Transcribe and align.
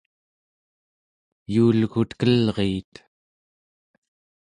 yuulgutkelriit 1.53 2.93